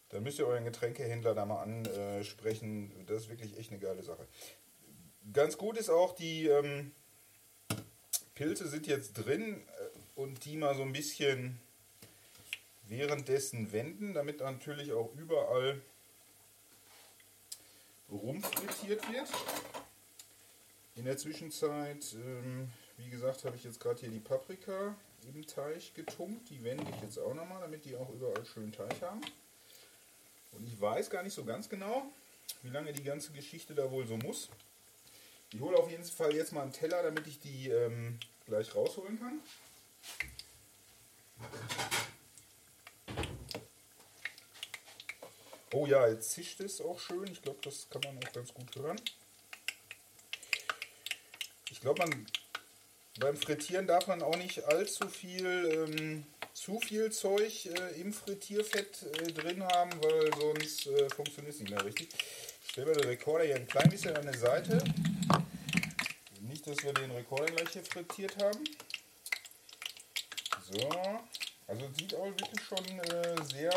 dann 0.08 0.24
müsst 0.24 0.40
ihr 0.40 0.48
euren 0.48 0.64
Getränkehändler 0.64 1.36
da 1.36 1.46
mal 1.46 1.62
ansprechen. 1.62 3.06
Das 3.06 3.24
ist 3.24 3.30
wirklich 3.30 3.58
echt 3.58 3.72
eine 3.72 3.82
geile 3.82 4.04
Sache. 4.04 4.26
Ganz 5.34 5.58
gut 5.58 5.76
ist 5.76 5.90
auch, 5.90 6.16
die 6.16 6.48
ähm, 6.48 6.94
Pilze 8.34 8.70
sind 8.70 8.88
jetzt 8.88 9.12
drin 9.12 9.62
äh, 9.62 10.22
und 10.22 10.46
die 10.46 10.56
mal 10.56 10.74
so 10.74 10.84
ein 10.84 10.94
bisschen 10.94 11.60
währenddessen 12.90 13.72
wenden, 13.72 14.14
damit 14.14 14.40
natürlich 14.40 14.92
auch 14.94 15.14
überall 15.16 15.82
rumfrittiert 18.10 19.12
wird. 19.12 19.28
In 20.96 21.06
der 21.06 21.18
Zwischenzeit, 21.18 22.14
ähm, 22.14 22.70
wie 22.98 23.10
gesagt, 23.10 23.46
habe 23.46 23.56
ich 23.56 23.64
jetzt 23.64 23.80
gerade 23.80 24.00
hier 24.00 24.10
die 24.10 24.20
Paprika 24.20 24.96
im 25.28 25.46
Teig 25.46 25.94
getunkt. 25.94 26.50
Die 26.50 26.64
wende 26.64 26.86
ich 26.90 27.02
jetzt 27.02 27.20
auch 27.20 27.34
nochmal, 27.34 27.62
damit 27.62 27.86
die 27.86 27.96
auch 27.96 28.10
überall 28.10 28.46
schön 28.46 28.72
Teig 28.72 29.02
haben. 29.02 29.22
Und 30.54 30.68
ich 30.68 30.80
weiß 30.80 31.10
gar 31.10 31.24
nicht 31.24 31.34
so 31.34 31.44
ganz 31.44 31.70
genau, 31.70 32.04
wie 32.64 32.70
lange 32.70 32.94
die 32.94 33.04
ganze 33.04 33.32
Geschichte 33.32 33.76
da 33.76 33.92
wohl 33.92 34.08
so 34.08 34.18
muss. 34.18 34.50
Ich 35.54 35.60
hole 35.60 35.78
auf 35.78 35.90
jeden 35.90 36.04
Fall 36.04 36.34
jetzt 36.34 36.52
mal 36.52 36.64
einen 36.64 36.74
Teller, 36.74 37.04
damit 37.04 37.28
ich 37.28 37.40
die 37.40 37.70
ähm, 37.70 38.20
gleich 38.46 38.74
rausholen 38.74 39.20
kann. 39.20 39.40
Oh 45.80 45.86
ja, 45.86 46.08
jetzt 46.08 46.32
zischt 46.32 46.60
es 46.62 46.82
auch 46.82 47.00
schön. 47.00 47.28
Ich 47.32 47.40
glaube, 47.40 47.60
das 47.62 47.88
kann 47.92 48.02
man 48.04 48.18
auch 48.18 48.34
ganz 48.34 48.52
gut 48.52 48.76
hören. 48.76 49.00
Ich 51.70 51.80
glaube, 51.82 52.00
man 52.00 52.26
beim 53.20 53.38
Frittieren 53.38 53.86
darf 53.86 54.08
man 54.08 54.24
auch 54.24 54.38
nicht 54.38 54.64
allzu 54.64 55.08
viel, 55.08 55.46
ähm, 55.46 56.26
zu 56.54 56.80
viel 56.80 57.12
Zeug 57.12 57.68
äh, 57.68 58.02
im 58.02 58.12
Frittierfett 58.12 59.04
äh, 59.04 59.32
drin 59.32 59.64
haben, 59.64 59.92
weil 60.02 60.32
sonst 60.40 60.88
äh, 60.88 61.10
funktioniert 61.12 61.54
es 61.54 61.62
nicht 61.62 61.70
mehr 61.70 61.86
richtig. 61.86 62.10
Ich 62.64 62.72
stelle 62.72 62.94
den 62.94 63.10
Rekorder 63.10 63.46
hier 63.46 63.58
ein 63.58 63.68
klein 63.68 63.92
bisschen 63.92 64.18
an 64.18 64.26
der 64.26 64.38
Seite. 64.38 64.84
Nicht, 66.42 66.66
dass 66.66 66.84
wir 66.84 66.94
den 66.94 67.12
Rekorder 67.12 67.54
gleich 67.54 67.70
hier 67.70 67.84
frittiert 67.84 68.36
haben. 68.38 68.64
So, 70.72 71.20
also 71.68 71.86
sieht 71.98 72.16
auch 72.16 72.26
wirklich 72.26 72.66
schon 72.66 73.00
äh, 73.00 73.36
sehr, 73.44 73.72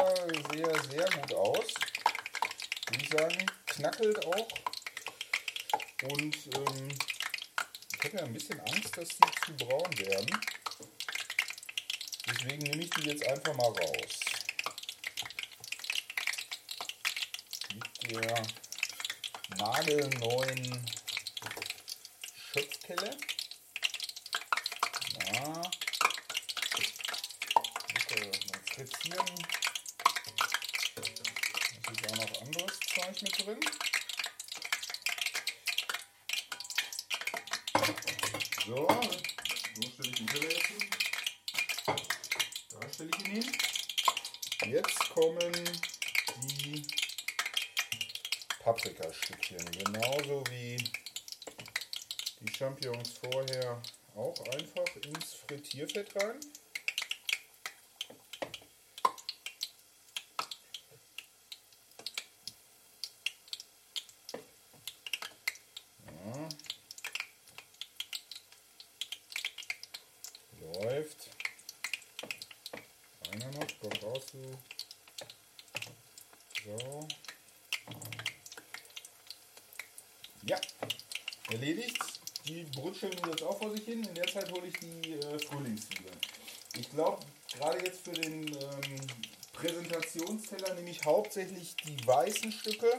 sehr, 0.53 0.83
sehr 0.85 1.11
gut 1.11 1.35
aus. 1.35 1.75
Würde 2.89 3.03
ich 3.03 3.09
sagen, 3.09 3.47
knackelt 3.67 4.25
auch. 4.27 4.49
Und 6.03 6.37
ähm, 6.55 6.89
ich 7.93 8.05
habe 8.05 8.17
ja 8.17 8.25
ein 8.25 8.33
bisschen 8.33 8.61
Angst, 8.61 8.97
dass 8.97 9.09
die 9.09 9.45
zu 9.45 9.57
braun 9.57 9.99
werden. 9.99 10.41
Deswegen 12.27 12.63
nehme 12.63 12.85
ich 12.85 12.91
die 12.91 13.09
jetzt 13.09 13.27
einfach 13.27 13.55
mal 13.55 13.67
raus. 13.67 14.21
Mit 17.75 18.13
der 18.13 18.43
nagelneuen 19.59 20.87
Schöpfkelle. 22.53 23.17
Ja, 25.33 25.63
frittieren. 28.85 29.47
Da 30.95 32.23
ist 32.23 32.37
auch 32.37 32.47
noch 32.47 32.71
Zeug 33.21 33.23
mit 33.23 33.47
drin. 33.47 33.61
So, 38.67 38.89
so 39.75 39.89
stelle 39.89 40.09
ich 40.09 40.15
den 40.17 40.27
Teller 40.27 40.51
jetzt 40.51 40.67
hin. 40.67 40.91
Da 42.71 42.93
stelle 42.93 43.11
ich 43.11 43.27
ihn 43.27 43.33
hin. 43.33 43.53
Jetzt 44.67 44.99
kommen 45.11 45.81
die 46.43 46.87
Paprikastückchen, 48.63 49.71
genauso 49.73 50.45
wie 50.51 50.77
die 52.41 52.55
Champignons 52.57 53.19
vorher 53.19 53.83
auch 54.15 54.39
einfach 54.53 54.97
ins 54.97 55.35
Frittierfett 55.35 56.15
rein. 56.17 56.41
dazu. 74.31 74.59
Ja, 80.43 80.61
erledigt. 81.51 82.03
Die 82.47 82.65
brutscheln 82.65 83.17
jetzt 83.27 83.43
auch 83.43 83.59
vor 83.59 83.71
sich 83.71 83.85
hin. 83.85 84.03
In 84.03 84.15
der 84.15 84.27
Zeit 84.27 84.51
hole 84.51 84.67
ich 84.67 84.75
die 84.81 85.13
äh, 85.13 85.39
Frühlingszwiebeln. 85.39 86.17
Ich 86.77 86.91
glaube, 86.91 87.25
gerade 87.53 87.85
jetzt 87.85 88.05
für 88.05 88.13
den 88.13 88.47
ähm, 88.49 89.01
Präsentationsteller 89.53 90.75
nehme 90.75 90.91
ich 90.91 91.05
hauptsächlich 91.05 91.77
die 91.77 92.07
weißen 92.07 92.51
Stücke. 92.51 92.99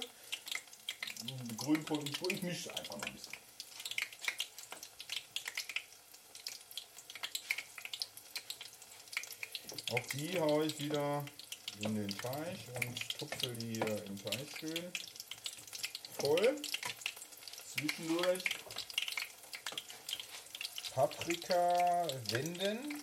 Grünkohl, 1.58 2.04
ich 2.30 2.42
mische 2.42 2.76
einfach 2.76 2.98
mal 2.98 3.08
ein 3.08 3.14
bisschen. 3.14 3.34
Auch 9.92 10.06
die 10.14 10.40
haue 10.40 10.66
ich 10.66 10.80
wieder 10.80 11.26
in 11.84 11.96
den 11.96 12.18
Teich 12.18 12.68
und 12.76 13.20
tupfe 13.20 13.50
die 13.56 13.76
hier 13.76 14.06
im 14.06 14.24
Teich 14.24 14.48
schön 14.60 14.92
voll. 16.20 16.56
Zwischendurch 17.66 18.44
Paprika 20.94 22.08
wenden. 22.30 23.02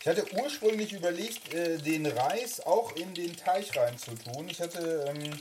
Ich 0.00 0.06
hatte 0.06 0.26
ursprünglich 0.34 0.92
überlegt, 0.92 1.52
äh, 1.52 1.78
den 1.78 2.06
Reis 2.06 2.60
auch 2.60 2.94
in 2.96 3.14
den 3.14 3.36
Teich 3.36 3.76
rein 3.76 3.98
zu 3.98 4.14
tun. 4.14 4.48
Ich 4.48 4.60
hatte 4.60 5.04
ähm, 5.08 5.40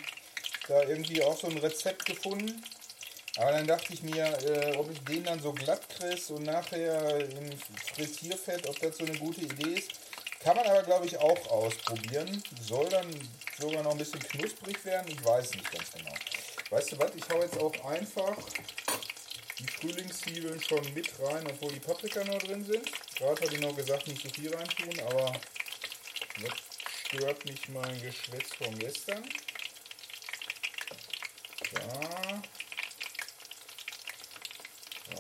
da 0.68 0.84
irgendwie 0.84 1.22
auch 1.24 1.38
so 1.38 1.48
ein 1.48 1.58
Rezept 1.58 2.06
gefunden. 2.06 2.64
Aber 3.38 3.52
dann 3.52 3.68
dachte 3.68 3.94
ich 3.94 4.02
mir, 4.02 4.26
äh, 4.44 4.76
ob 4.78 4.90
ich 4.90 5.04
den 5.04 5.24
dann 5.26 5.42
so 5.42 5.52
glatt 5.52 5.88
kriege 5.90 6.34
und 6.34 6.44
nachher 6.44 7.20
im 7.20 7.52
Frittierfett, 7.94 8.68
ob 8.68 8.80
das 8.80 8.98
so 8.98 9.06
eine 9.06 9.18
gute 9.18 9.42
Idee 9.42 9.78
ist. 9.78 9.92
Kann 10.46 10.58
man 10.58 10.68
aber, 10.68 10.84
glaube 10.84 11.08
ich, 11.08 11.18
auch 11.18 11.48
ausprobieren. 11.48 12.44
Soll 12.62 12.88
dann 12.90 13.08
sogar 13.58 13.82
noch 13.82 13.94
ein 13.94 13.98
bisschen 13.98 14.20
knusprig 14.20 14.86
werden. 14.86 15.12
Ich 15.12 15.26
weiß 15.26 15.56
nicht 15.56 15.72
ganz 15.72 15.92
genau. 15.92 16.14
Weißt 16.70 16.92
du 16.92 17.00
was? 17.00 17.16
Ich 17.16 17.28
hau 17.32 17.42
jetzt 17.42 17.58
auch 17.60 17.74
einfach 17.84 18.38
die 19.58 19.66
Frühlingszwiebeln 19.66 20.62
schon 20.62 20.94
mit 20.94 21.10
rein, 21.20 21.48
obwohl 21.48 21.72
die 21.72 21.80
Paprika 21.80 22.24
noch 22.26 22.38
drin 22.38 22.64
sind. 22.64 22.88
Gerade 23.16 23.42
habe 23.42 23.56
ich 23.56 23.60
noch 23.60 23.76
gesagt, 23.76 24.08
nicht 24.08 24.22
so 24.22 24.30
viel 24.30 24.54
reintun, 24.54 25.00
aber 25.08 25.34
jetzt 26.38 26.62
stört 27.08 27.44
mich 27.46 27.68
mein 27.70 28.00
Geschwätz 28.00 28.54
von 28.54 28.78
gestern. 28.78 29.28
Da. 31.74 32.42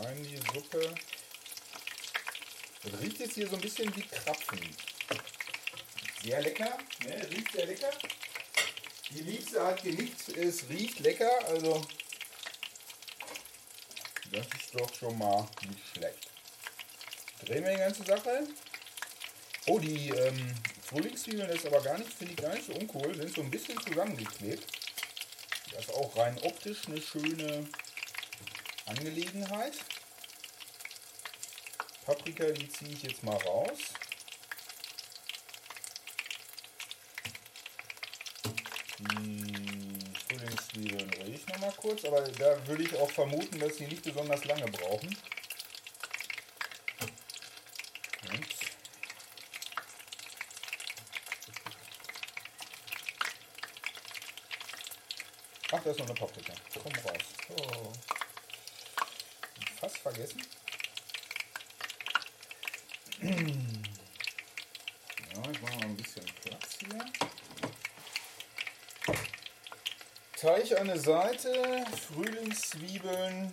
Rein 0.03 0.22
die 0.22 0.38
Suppe. 0.38 0.94
Das 2.86 3.01
riecht 3.01 3.20
jetzt 3.20 3.34
hier 3.34 3.48
so 3.48 3.56
ein 3.56 3.62
bisschen 3.62 3.96
wie 3.96 4.01
Krapfen. 4.01 4.60
Sehr 6.24 6.42
lecker, 6.42 6.77
ne? 7.06 7.27
riecht 7.32 7.51
sehr 7.51 7.65
lecker. 7.65 7.92
Die 9.12 9.22
Liebste 9.22 9.65
hat 9.65 9.84
genickt, 9.84 10.30
es 10.30 10.68
riecht 10.70 11.00
lecker, 11.00 11.32
also 11.48 11.86
das 14.32 14.48
ist 14.48 14.74
doch 14.74 14.94
schon 14.96 15.18
mal 15.18 15.48
nicht 15.68 15.88
schlecht. 15.94 16.27
Drehen 17.46 17.63
wir 17.63 17.72
die 17.72 17.77
ganze 17.77 18.04
Sache. 18.04 18.48
Oh, 19.68 19.80
die 19.80 20.10
ähm, 20.10 20.56
Frühlingszwiebeln 20.84 21.50
ist 21.50 21.65
aber 21.65 21.82
gar 21.82 21.98
nicht, 21.98 22.12
finde 22.12 22.34
ich 22.34 22.42
gar 22.42 22.54
nicht 22.54 22.65
so 22.65 22.74
uncool, 22.74 23.15
sind 23.15 23.36
so 23.36 23.42
ein 23.42 23.51
bisschen 23.51 23.80
zusammengeklebt. 23.82 24.65
Das 25.72 25.86
ist 25.86 25.94
auch 25.94 26.15
rein 26.18 26.38
optisch 26.44 26.88
eine 26.88 27.01
schöne 27.01 27.68
Angelegenheit. 28.86 29.74
Paprika, 32.06 32.46
die 32.52 32.70
ziehe 32.70 32.91
ich 32.91 33.02
jetzt 33.02 33.24
mal 33.24 33.36
raus. 33.36 33.80
Die 39.00 40.13
Frühlingszwiebeln 40.28 41.10
drehe 41.10 41.36
ich 41.36 41.48
noch 41.48 41.60
mal 41.60 41.74
kurz, 41.74 42.06
aber 42.06 42.22
da 42.22 42.68
würde 42.68 42.84
ich 42.84 42.96
auch 42.96 43.10
vermuten, 43.10 43.60
dass 43.60 43.78
sie 43.78 43.88
nicht 43.88 44.04
besonders 44.04 44.46
lange 44.46 44.65
brauchen. 44.68 45.18
Ach, 55.72 55.84
da 55.84 55.89
ist 55.89 56.00
noch 56.00 56.06
eine 56.06 56.13
Paprika. 56.13 56.54
Komm 56.82 56.94
raus. 57.04 57.24
Oh. 57.58 57.91
Fast 59.80 59.98
vergessen. 59.98 60.41
Ja, 63.25 63.31
ich 65.51 65.61
mache 65.61 65.75
mal 65.77 65.85
ein 65.85 65.97
bisschen 65.97 66.23
Platz 66.43 66.77
hier. 66.79 67.05
Teich 70.39 70.77
eine 70.77 70.99
Seite, 70.99 71.85
Frühlingszwiebeln 72.07 73.51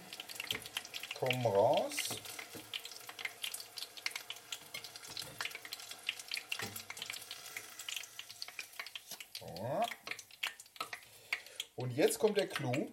kommen 1.19 1.47
raus. 1.47 1.97
Und 11.77 11.97
jetzt 11.97 12.19
kommt 12.19 12.37
der 12.37 12.49
Clou. 12.49 12.91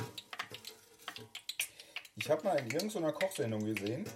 Ich 2.16 2.30
habe 2.30 2.44
mal 2.44 2.58
in 2.58 2.72
irgendeiner 2.72 3.12
Kochsendung 3.12 3.66
gesehen, 3.66 4.10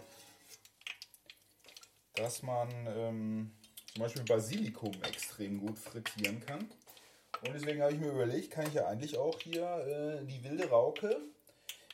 dass 2.15 2.43
man 2.43 2.69
ähm, 2.87 3.51
zum 3.91 4.03
Beispiel 4.03 4.23
Basilikum 4.23 4.93
extrem 5.03 5.59
gut 5.59 5.77
frittieren 5.77 6.45
kann. 6.45 6.69
Und 7.45 7.53
deswegen 7.53 7.81
habe 7.81 7.93
ich 7.93 7.99
mir 7.99 8.11
überlegt, 8.11 8.51
kann 8.51 8.67
ich 8.67 8.73
ja 8.73 8.87
eigentlich 8.87 9.17
auch 9.17 9.39
hier 9.39 9.63
äh, 9.63 10.25
die 10.25 10.43
wilde 10.43 10.69
Rauke, 10.69 11.19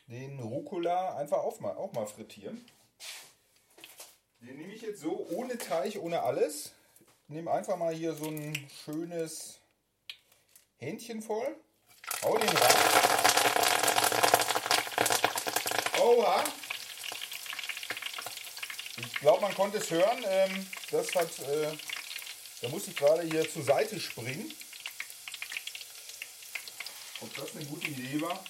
den 0.08 0.40
Rucola 0.40 1.16
einfach 1.16 1.40
auch 1.40 1.60
mal, 1.60 1.76
auch 1.76 1.94
mal 1.94 2.06
frittieren. 2.06 2.64
Den 4.42 4.58
nehme 4.58 4.74
ich 4.74 4.82
jetzt 4.82 5.02
so 5.02 5.28
ohne 5.32 5.58
Teig, 5.58 5.98
ohne 6.02 6.22
alles. 6.22 6.72
Nehme 7.28 7.52
einfach 7.52 7.78
mal 7.78 7.94
hier 7.94 8.14
so 8.14 8.28
ein 8.28 8.56
schönes 8.84 9.60
Hähnchen 10.78 11.22
voll. 11.22 11.56
Hau 12.24 12.38
den 12.38 12.50
rein. 12.50 12.76
Oha! 16.02 16.44
Ich 19.00 19.16
glaube, 19.16 19.42
man 19.42 19.54
konnte 19.56 19.78
es 19.78 19.90
hören. 19.90 20.24
Ähm, 20.28 20.68
das 20.92 21.14
hat, 21.16 21.40
äh, 21.40 21.72
da 22.62 22.70
muss 22.70 22.88
ich 22.88 22.96
gerade 22.96 23.24
hier 23.24 23.50
zur 23.50 23.64
Seite 23.64 24.00
springen. 24.00 24.54
Ob 27.22 27.36
das 27.36 27.56
eine 27.56 27.66
gute 27.66 27.88
Idee 27.88 28.22
war? 28.22 28.44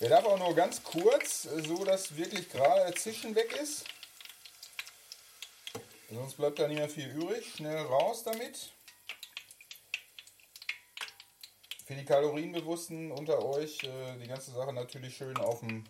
Der 0.00 0.08
darf 0.08 0.24
auch 0.24 0.38
nur 0.38 0.54
ganz 0.54 0.82
kurz, 0.82 1.42
so 1.42 1.84
dass 1.84 2.16
wirklich 2.16 2.48
gerade 2.48 2.92
Zischen 2.94 3.34
weg 3.34 3.52
ist. 3.52 3.84
Sonst 6.10 6.36
bleibt 6.36 6.58
da 6.58 6.68
nicht 6.68 6.78
mehr 6.78 6.88
viel 6.88 7.08
übrig. 7.08 7.54
Schnell 7.54 7.78
raus 7.78 8.22
damit. 8.24 8.72
Für 11.86 11.94
die 11.94 12.04
Kalorienbewussten 12.04 13.12
unter 13.12 13.44
euch 13.44 13.82
äh, 13.84 14.18
die 14.18 14.28
ganze 14.28 14.50
Sache 14.50 14.72
natürlich 14.72 15.16
schön 15.16 15.36
auf 15.38 15.60
dem 15.60 15.84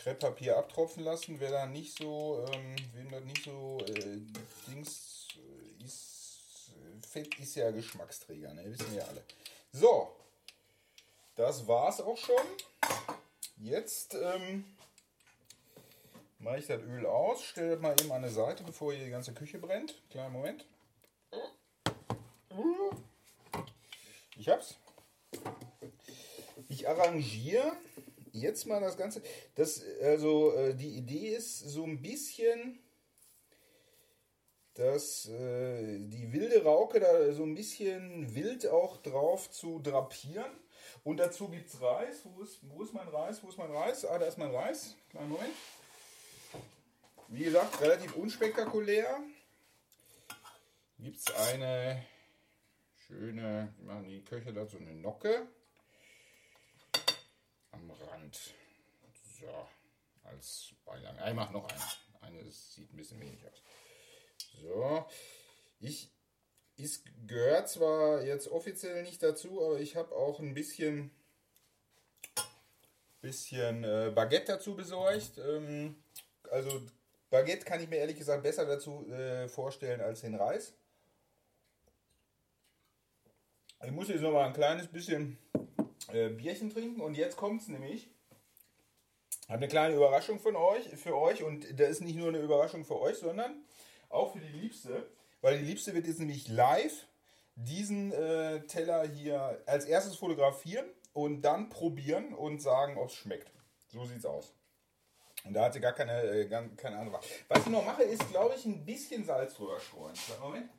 Krepppapier 0.00 0.56
abtropfen 0.56 1.04
lassen. 1.04 1.40
Wer 1.40 1.50
da 1.50 1.66
nicht 1.66 1.98
so, 1.98 2.46
ähm, 2.52 2.76
wem 2.94 3.10
das 3.10 3.24
nicht 3.24 3.44
so 3.44 3.78
äh, 3.86 4.18
Dings 4.66 5.28
äh, 5.36 5.84
ist, 5.84 6.72
Fett 7.06 7.38
ist 7.38 7.56
ja 7.56 7.70
Geschmacksträger, 7.70 8.54
ne? 8.54 8.64
wissen 8.64 8.94
wir 8.94 9.06
alle. 9.06 9.22
So, 9.72 10.16
das 11.36 11.66
war's 11.66 12.00
auch 12.00 12.16
schon. 12.16 12.42
Jetzt 13.58 14.14
ähm, 14.14 14.64
mache 16.38 16.58
ich 16.58 16.66
das 16.66 16.80
Öl 16.80 17.04
aus, 17.04 17.42
stelle 17.44 17.72
das 17.72 17.80
mal 17.80 17.94
eben 18.00 18.10
an 18.10 18.24
eine 18.24 18.30
Seite, 18.30 18.62
bevor 18.62 18.94
hier 18.94 19.04
die 19.04 19.10
ganze 19.10 19.34
Küche 19.34 19.58
brennt. 19.58 19.94
Kleinen 20.10 20.32
Moment. 20.32 20.64
Ich 24.38 24.48
hab's. 24.48 24.76
Ich 26.68 26.88
arrangiere 26.88 27.72
jetzt 28.32 28.66
mal 28.66 28.80
das 28.80 28.96
Ganze. 28.96 29.22
Das, 29.54 29.82
also 30.02 30.54
äh, 30.54 30.74
die 30.74 30.96
Idee 30.96 31.34
ist 31.36 31.60
so 31.60 31.84
ein 31.84 32.00
bisschen, 32.00 32.78
dass 34.74 35.26
äh, 35.28 35.98
die 35.98 36.32
wilde 36.32 36.62
Rauke 36.64 37.00
da 37.00 37.32
so 37.32 37.42
ein 37.42 37.54
bisschen 37.54 38.34
wild 38.34 38.66
auch 38.68 38.96
drauf 38.98 39.50
zu 39.50 39.78
drapieren. 39.80 40.50
Und 41.04 41.18
dazu 41.18 41.48
gibt 41.48 41.68
es 41.68 41.80
Reis. 41.80 42.22
Wo 42.24 42.42
ist, 42.42 42.60
wo 42.62 42.82
ist 42.82 42.92
mein 42.92 43.08
Reis? 43.08 43.42
Wo 43.42 43.48
ist 43.48 43.58
mein 43.58 43.70
Reis? 43.70 44.04
Ah, 44.04 44.18
da 44.18 44.26
ist 44.26 44.38
mein 44.38 44.54
Reis. 44.54 44.96
Kleinen 45.10 45.30
Moment. 45.30 45.54
Wie 47.28 47.44
gesagt, 47.44 47.80
relativ 47.80 48.16
unspektakulär. 48.16 49.20
Gibt 50.98 51.16
es 51.16 51.34
eine 51.34 52.04
schöne, 53.06 53.72
wie 53.78 53.84
machen 53.84 54.08
die 54.08 54.22
Köche 54.22 54.52
dazu, 54.52 54.76
eine 54.76 54.94
Nocke 54.94 55.46
Rand. 58.10 58.38
So, 59.38 59.66
als 60.24 60.74
Beilage. 60.84 61.18
Ich 61.28 61.34
mache 61.34 61.52
noch 61.52 61.68
eine. 61.68 61.80
Eine 62.20 62.50
sieht 62.50 62.92
ein 62.92 62.96
bisschen 62.96 63.20
wenig 63.20 63.44
aus. 63.46 63.62
So. 64.60 65.06
Ich, 65.80 66.10
es 66.76 67.02
gehört 67.26 67.68
zwar 67.68 68.22
jetzt 68.22 68.48
offiziell 68.48 69.02
nicht 69.02 69.22
dazu, 69.22 69.64
aber 69.64 69.80
ich 69.80 69.96
habe 69.96 70.14
auch 70.14 70.38
ein 70.38 70.52
bisschen, 70.52 71.10
bisschen 73.22 73.84
äh, 73.84 74.12
Baguette 74.14 74.52
dazu 74.52 74.76
besorgt. 74.76 75.38
Ähm, 75.38 75.96
also 76.50 76.82
Baguette 77.30 77.64
kann 77.64 77.80
ich 77.80 77.88
mir 77.88 77.96
ehrlich 77.96 78.18
gesagt 78.18 78.42
besser 78.42 78.66
dazu 78.66 79.10
äh, 79.10 79.48
vorstellen 79.48 80.00
als 80.00 80.20
den 80.20 80.34
Reis. 80.34 80.74
Ich 83.82 83.90
muss 83.92 84.08
jetzt 84.08 84.20
noch 84.20 84.32
mal 84.32 84.46
ein 84.46 84.52
kleines 84.52 84.88
bisschen 84.88 85.38
äh, 86.12 86.28
Bierchen 86.28 86.70
trinken 86.70 87.00
und 87.00 87.16
jetzt 87.16 87.36
kommt 87.36 87.62
es 87.62 87.68
nämlich. 87.68 88.08
Ich 89.42 89.48
habe 89.48 89.58
eine 89.58 89.68
kleine 89.68 89.96
Überraschung 89.96 90.38
von 90.38 90.54
euch, 90.56 90.88
für 90.96 91.16
euch 91.16 91.42
und 91.42 91.78
das 91.78 91.90
ist 91.90 92.00
nicht 92.02 92.16
nur 92.16 92.28
eine 92.28 92.38
Überraschung 92.38 92.84
für 92.84 93.00
euch, 93.00 93.16
sondern 93.16 93.64
auch 94.08 94.32
für 94.32 94.40
die 94.40 94.58
Liebste, 94.58 95.08
weil 95.40 95.58
die 95.58 95.64
Liebste 95.64 95.94
wird 95.94 96.06
jetzt 96.06 96.20
nämlich 96.20 96.48
live 96.48 97.06
diesen 97.56 98.12
äh, 98.12 98.64
Teller 98.66 99.06
hier 99.06 99.62
als 99.66 99.84
erstes 99.86 100.16
fotografieren 100.16 100.86
und 101.12 101.42
dann 101.42 101.68
probieren 101.68 102.32
und 102.32 102.62
sagen, 102.62 102.96
ob 102.96 103.08
es 103.08 103.14
schmeckt. 103.14 103.50
So 103.88 104.04
sieht's 104.04 104.24
aus. 104.24 104.54
Und 105.44 105.54
da 105.54 105.64
hat 105.64 105.72
sie 105.72 105.80
gar 105.80 105.92
keine, 105.92 106.22
äh, 106.22 106.46
keine 106.76 106.98
Ahnung. 106.98 107.16
Was 107.48 107.60
ich 107.60 107.66
noch 107.66 107.84
mache, 107.84 108.02
ist, 108.02 108.28
glaube 108.30 108.54
ich, 108.56 108.64
ein 108.66 108.84
bisschen 108.84 109.24
Salz 109.24 109.54
drüber 109.54 109.80
streuen. 109.80 110.14
Moment. 110.40 110.70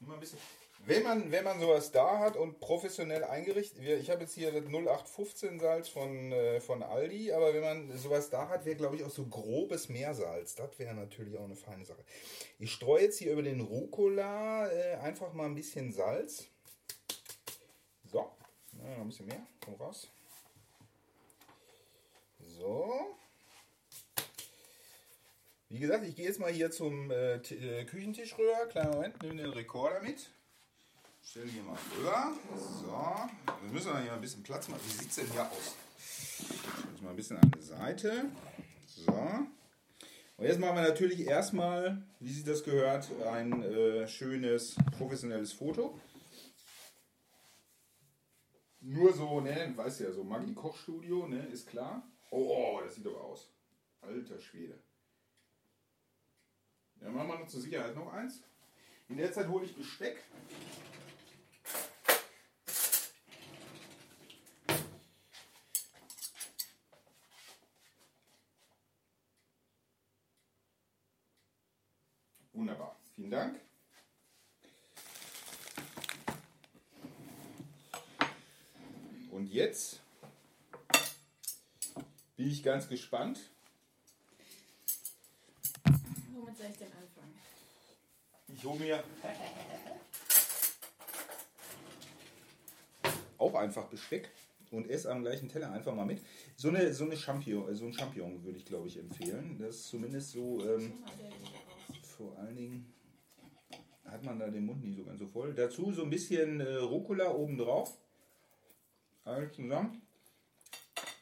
Mal 0.00 0.14
ein 0.14 0.20
bisschen. 0.20 0.38
Wenn 0.86 1.02
man, 1.02 1.32
wenn 1.32 1.44
man 1.44 1.60
sowas 1.60 1.92
da 1.92 2.18
hat 2.18 2.36
und 2.36 2.60
professionell 2.60 3.24
eingerichtet, 3.24 3.80
ich 3.82 4.10
habe 4.10 4.22
jetzt 4.22 4.34
hier 4.34 4.52
das 4.52 4.64
0815 4.64 5.58
Salz 5.58 5.88
von, 5.88 6.30
äh, 6.32 6.60
von 6.60 6.82
Aldi, 6.82 7.32
aber 7.32 7.54
wenn 7.54 7.62
man 7.62 7.96
sowas 7.96 8.28
da 8.28 8.48
hat, 8.48 8.66
wäre 8.66 8.76
glaube 8.76 8.96
ich 8.96 9.04
auch 9.04 9.10
so 9.10 9.24
grobes 9.24 9.88
Meersalz. 9.88 10.54
Das 10.56 10.78
wäre 10.78 10.94
natürlich 10.94 11.38
auch 11.38 11.44
eine 11.44 11.56
feine 11.56 11.86
Sache. 11.86 12.04
Ich 12.58 12.70
streue 12.70 13.02
jetzt 13.02 13.18
hier 13.18 13.32
über 13.32 13.42
den 13.42 13.62
Rucola 13.62 14.70
äh, 14.70 14.96
einfach 14.96 15.32
mal 15.32 15.46
ein 15.46 15.54
bisschen 15.54 15.90
Salz. 15.90 16.48
So, 18.04 18.18
ja, 18.18 18.90
noch 18.90 18.98
ein 18.98 19.08
bisschen 19.08 19.26
mehr, 19.26 19.46
komm 19.64 19.74
raus. 19.76 20.08
So. 22.40 22.92
Wie 25.70 25.78
gesagt, 25.78 26.04
ich 26.06 26.14
gehe 26.14 26.26
jetzt 26.26 26.40
mal 26.40 26.52
hier 26.52 26.70
zum 26.70 27.10
äh, 27.10 27.36
äh 27.36 27.84
Küchentisch 27.86 28.36
rüber. 28.36 28.66
Kleinen 28.66 28.90
Moment, 28.90 29.22
nehme 29.22 29.42
den 29.42 29.50
Rekorder 29.50 30.02
mit. 30.02 30.30
Stellen 31.24 31.48
hier 31.48 31.62
mal 31.62 31.76
rüber. 31.96 32.32
So. 32.54 32.92
Dann 33.46 33.72
müssen 33.72 33.92
wir 33.92 34.00
hier 34.00 34.12
ein 34.12 34.20
bisschen 34.20 34.42
Platz 34.42 34.68
machen. 34.68 34.82
Wie 34.84 34.92
sieht 34.92 35.08
es 35.08 35.16
denn 35.16 35.30
hier 35.32 35.50
aus? 35.50 35.74
Ich 36.94 37.02
mal 37.02 37.10
ein 37.10 37.16
bisschen 37.16 37.38
an 37.38 37.50
die 37.50 37.62
Seite. 37.62 38.26
So. 38.86 39.12
Und 40.36 40.44
jetzt 40.44 40.60
machen 40.60 40.76
wir 40.76 40.82
natürlich 40.82 41.26
erstmal, 41.26 42.02
wie 42.20 42.32
sich 42.32 42.44
das 42.44 42.62
gehört, 42.62 43.08
ein 43.26 43.62
äh, 43.62 44.06
schönes 44.06 44.76
professionelles 44.98 45.52
Foto. 45.52 45.98
Nur 48.80 49.14
so, 49.14 49.40
ne, 49.40 49.72
weißt 49.74 50.00
du 50.00 50.04
ja, 50.04 50.12
so 50.12 50.24
Maggi 50.24 50.52
Kochstudio, 50.52 51.26
ne, 51.26 51.46
ist 51.46 51.68
klar. 51.68 52.06
Oh, 52.30 52.80
das 52.84 52.96
sieht 52.96 53.06
aber 53.06 53.22
aus. 53.22 53.48
Alter 54.02 54.38
Schwede. 54.38 54.78
Ja, 57.00 57.08
machen 57.08 57.28
wir 57.28 57.38
noch 57.38 57.46
zur 57.46 57.62
Sicherheit 57.62 57.96
noch 57.96 58.12
eins. 58.12 58.42
In 59.08 59.16
der 59.16 59.32
Zeit 59.32 59.48
hole 59.48 59.64
ich 59.64 59.74
Besteck. 59.74 60.22
Wunderbar. 72.54 72.96
Vielen 73.14 73.23
Dank. 73.34 73.60
Und 79.32 79.52
jetzt 79.52 79.98
bin 82.36 82.48
ich 82.48 82.62
ganz 82.62 82.88
gespannt. 82.88 83.40
Womit 86.32 86.56
soll 86.56 86.66
ich 86.70 86.78
denn 86.78 86.92
anfangen? 86.92 87.34
Ich 88.54 88.64
hole 88.64 88.78
mir 88.78 89.02
auch 93.38 93.54
einfach 93.56 93.88
Besteck 93.88 94.30
und 94.70 94.88
esse 94.88 95.10
am 95.10 95.22
gleichen 95.22 95.48
Teller 95.48 95.72
einfach 95.72 95.92
mal 95.92 96.06
mit. 96.06 96.22
So 96.54 96.68
eine, 96.68 96.94
so 96.94 97.04
eine 97.04 97.16
Champignon, 97.16 97.74
so 97.74 97.84
ein 97.86 97.92
Champignon 97.92 98.44
würde 98.44 98.58
ich 98.58 98.64
glaube 98.64 98.86
ich 98.86 98.96
empfehlen. 98.96 99.58
Das 99.58 99.74
ist 99.74 99.88
zumindest 99.88 100.30
so. 100.30 100.64
Ähm, 100.64 100.92
vor 102.16 102.38
allen 102.38 102.54
Dingen 102.54 102.94
hat 104.14 104.24
man 104.24 104.38
da 104.38 104.48
den 104.48 104.64
Mund 104.64 104.82
nicht 104.84 104.96
so 104.96 105.04
ganz 105.04 105.18
so 105.18 105.26
voll. 105.26 105.52
Dazu 105.54 105.90
so 105.92 106.04
ein 106.04 106.10
bisschen 106.10 106.60
äh, 106.60 106.76
Rucola 106.76 107.32
obendrauf. 107.32 107.98
Alles 109.24 109.52
zusammen. 109.52 110.02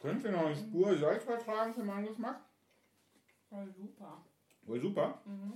Könnt 0.00 0.24
ihr 0.24 0.32
noch 0.32 0.46
eine 0.46 0.56
Spur 0.56 0.96
Salz 0.98 1.24
vertragen 1.24 1.72
für 1.72 1.84
meinen 1.84 2.06
Geschmack? 2.06 2.40
Voll 3.48 3.72
super. 3.74 4.22
Voll 4.66 4.80
super. 4.80 5.22
Mhm. 5.24 5.54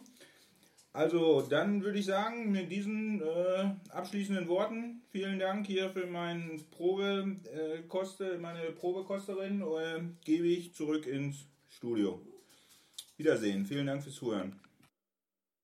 Also, 0.93 1.43
dann 1.43 1.83
würde 1.83 1.99
ich 1.99 2.07
sagen, 2.07 2.51
mit 2.53 2.73
diesen 2.73 3.21
äh, 3.21 3.71
abschließenden 3.91 4.49
Worten, 4.49 5.03
vielen 5.11 5.39
Dank 5.39 5.67
hier 5.67 5.91
für 5.91 6.07
meinen 6.07 6.65
Probekoste, 6.71 8.37
äh, 8.37 8.39
meine 8.39 8.71
Probekosterin, 8.71 9.61
äh, 9.61 10.01
gebe 10.25 10.47
ich 10.47 10.73
zurück 10.73 11.07
ins 11.07 11.45
Studio. 11.69 12.23
Wiedersehen. 13.19 13.67
Vielen 13.67 13.87
Dank 13.87 14.03
fürs 14.03 14.15
Zuhören. 14.15 14.59